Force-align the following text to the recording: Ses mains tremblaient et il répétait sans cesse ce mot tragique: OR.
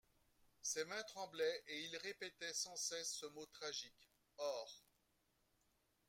Ses 0.63 0.83
mains 0.85 1.03
tremblaient 1.03 1.63
et 1.67 1.83
il 1.85 1.95
répétait 1.97 2.53
sans 2.55 2.75
cesse 2.75 3.13
ce 3.17 3.27
mot 3.27 3.45
tragique: 3.45 4.09
OR. 4.39 4.83